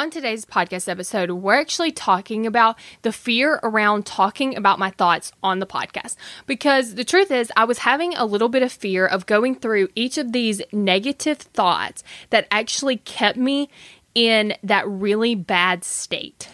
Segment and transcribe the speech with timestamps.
[0.00, 5.30] On today's podcast episode, we're actually talking about the fear around talking about my thoughts
[5.42, 6.16] on the podcast.
[6.46, 9.90] Because the truth is, I was having a little bit of fear of going through
[9.94, 13.68] each of these negative thoughts that actually kept me
[14.14, 16.48] in that really bad state,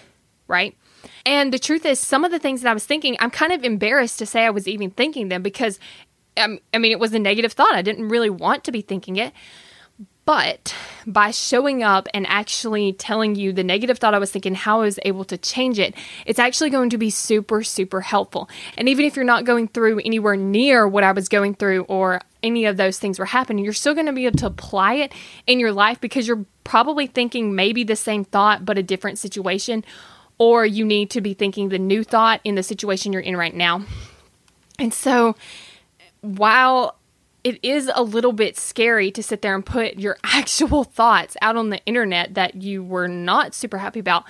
[0.49, 0.77] right?
[1.25, 3.63] And the truth is, some of the things that I was thinking, I'm kind of
[3.63, 5.79] embarrassed to say I was even thinking them because,
[6.37, 7.77] um, I mean, it was a negative thought.
[7.77, 9.33] I didn't really want to be thinking it.
[10.27, 10.75] But
[11.07, 14.85] by showing up and actually telling you the negative thought I was thinking, how I
[14.85, 15.95] was able to change it,
[16.27, 18.51] it's actually going to be super, super helpful.
[18.77, 22.21] And even if you're not going through anywhere near what I was going through or
[22.43, 25.13] any of those things were happening, you're still going to be able to apply it
[25.47, 29.85] in your life because you're probably thinking maybe the same thought, but a different situation.
[30.39, 33.55] Or you need to be thinking the new thought in the situation you're in right
[33.55, 33.85] now.
[34.77, 35.37] And so,
[36.21, 36.97] while
[37.47, 41.55] it is a little bit scary to sit there and put your actual thoughts out
[41.55, 44.25] on the internet that you were not super happy about.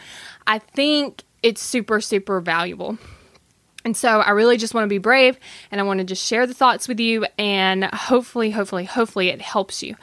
[0.47, 2.99] I think it's super, super valuable.
[3.87, 5.39] And so I really just want to be brave
[5.71, 9.41] and I want to just share the thoughts with you and hopefully, hopefully, hopefully it
[9.41, 9.97] helps you.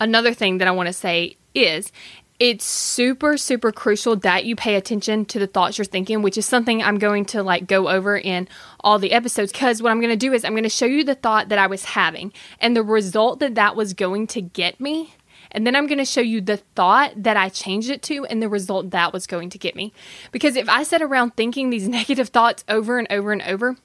[0.00, 1.92] Another thing that I want to say is
[2.40, 6.44] it's super super crucial that you pay attention to the thoughts you're thinking which is
[6.44, 8.48] something i'm going to like go over in
[8.80, 11.04] all the episodes because what i'm going to do is i'm going to show you
[11.04, 14.80] the thought that i was having and the result that that was going to get
[14.80, 15.14] me.
[15.52, 18.42] And then i'm going to show you the thought that i changed it to and
[18.42, 19.92] the result that was going to get me.
[20.32, 23.76] Because if i sat around thinking these negative thoughts over and over and over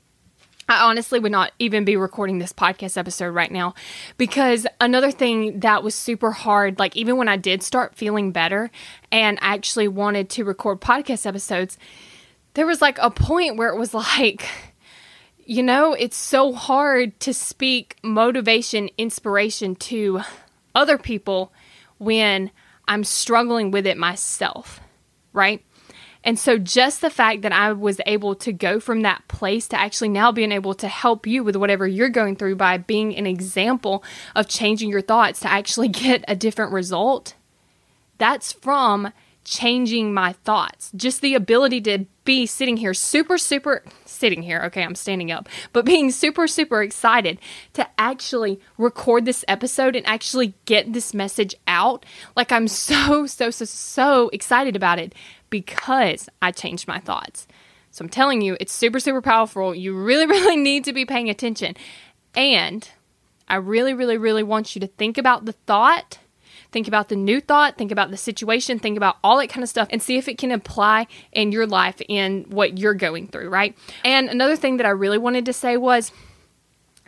[0.70, 3.74] I honestly would not even be recording this podcast episode right now
[4.18, 8.70] because another thing that was super hard, like even when I did start feeling better
[9.12, 11.80] and I actually wanted to record podcast episodes,
[12.54, 14.48] there was like a point where it was like,
[15.44, 20.22] you know, it's so hard to speak motivation, inspiration to
[20.76, 21.52] other people
[21.98, 22.52] when
[22.88, 24.80] I'm struggling with it myself,
[25.34, 25.66] right?
[26.24, 29.80] And so, just the fact that I was able to go from that place to
[29.80, 33.26] actually now being able to help you with whatever you're going through by being an
[33.26, 34.04] example
[34.36, 37.36] of changing your thoughts to actually get a different result,
[38.18, 39.14] that's from
[39.46, 40.92] changing my thoughts.
[40.96, 45.50] Just the ability to be sitting here super, super, sitting here, okay, I'm standing up,
[45.74, 47.40] but being super, super excited
[47.74, 52.06] to actually record this episode and actually get this message out.
[52.36, 55.16] Like, I'm so, so, so, so excited about it
[55.50, 57.48] because I changed my thoughts.
[57.92, 59.74] So I'm telling you, it's super, super powerful.
[59.74, 61.76] You really, really need to be paying attention.
[62.36, 62.88] And
[63.48, 66.20] I really, really, really want you to think about the thought,
[66.72, 69.70] think about the new thought, think about the situation, think about all that kind of
[69.70, 73.50] stuff, and see if it can apply in your life in what you're going through,
[73.50, 73.76] right?
[74.06, 76.12] And another thing that I really wanted to say was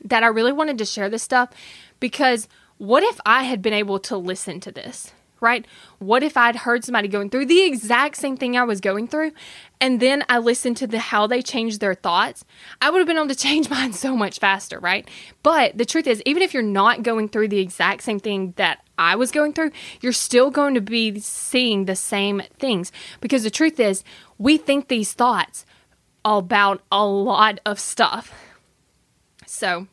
[0.04, 1.52] that I really wanted to share this stuff
[2.00, 2.48] because
[2.78, 5.14] what if I had been able to listen to this?
[5.42, 5.66] Right?
[5.98, 9.32] What if I'd heard somebody going through the exact same thing I was going through
[9.82, 12.46] and then I listened to the how they changed their thoughts?
[12.80, 15.08] I would have been able to change mine so much faster, right?
[15.44, 18.84] But the truth is, even if you're not going through the exact same thing that
[18.98, 23.50] I was going through, you're still going to be seeing the same things because the
[23.50, 24.04] truth is,
[24.38, 25.66] we think these thoughts
[26.24, 28.32] about a lot of stuff.
[29.48, 29.88] So,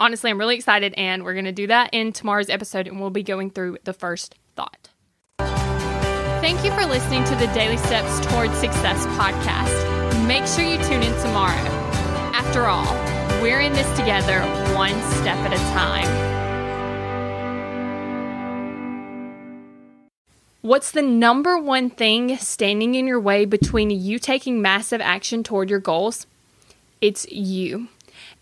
[0.00, 3.10] honestly, I'm really excited, and we're going to do that in tomorrow's episode, and we'll
[3.10, 4.88] be going through the first thought.
[5.38, 10.26] Thank you for listening to the Daily Steps Towards Success podcast.
[10.26, 11.54] Make sure you tune in tomorrow.
[12.32, 12.94] After all,
[13.42, 14.40] we're in this together,
[14.74, 16.28] one step at a time.
[20.60, 25.70] What's the number one thing standing in your way between you taking massive action toward
[25.70, 26.26] your goals?
[27.00, 27.88] It's you.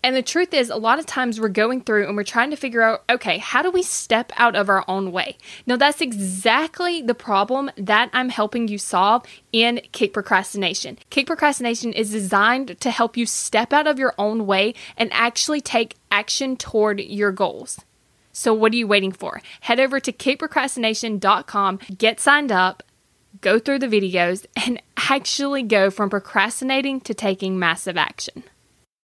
[0.03, 2.55] And the truth is, a lot of times we're going through and we're trying to
[2.55, 5.37] figure out okay, how do we step out of our own way?
[5.65, 10.97] Now, that's exactly the problem that I'm helping you solve in Kick Procrastination.
[11.09, 15.61] Kick Procrastination is designed to help you step out of your own way and actually
[15.61, 17.81] take action toward your goals.
[18.31, 19.41] So, what are you waiting for?
[19.61, 22.83] Head over to kickprocrastination.com, get signed up,
[23.41, 24.79] go through the videos, and
[25.09, 28.43] actually go from procrastinating to taking massive action.